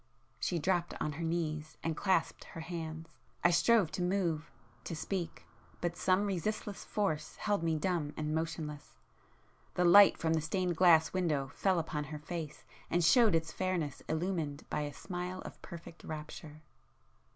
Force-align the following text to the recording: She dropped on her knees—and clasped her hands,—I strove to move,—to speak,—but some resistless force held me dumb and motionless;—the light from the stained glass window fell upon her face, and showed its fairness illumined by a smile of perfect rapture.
She 0.39 0.57
dropped 0.57 0.95
on 0.99 1.11
her 1.11 1.23
knees—and 1.23 1.95
clasped 1.95 2.45
her 2.45 2.61
hands,—I 2.61 3.51
strove 3.51 3.91
to 3.91 4.01
move,—to 4.01 4.95
speak,—but 4.95 5.95
some 5.95 6.25
resistless 6.25 6.83
force 6.83 7.35
held 7.35 7.61
me 7.61 7.75
dumb 7.75 8.11
and 8.17 8.33
motionless;—the 8.33 9.85
light 9.85 10.17
from 10.17 10.33
the 10.33 10.41
stained 10.41 10.75
glass 10.75 11.13
window 11.13 11.51
fell 11.53 11.77
upon 11.77 12.05
her 12.05 12.17
face, 12.17 12.63
and 12.89 13.03
showed 13.05 13.35
its 13.35 13.51
fairness 13.51 14.01
illumined 14.09 14.65
by 14.71 14.81
a 14.81 14.91
smile 14.91 15.39
of 15.43 15.61
perfect 15.61 16.03
rapture. 16.03 16.63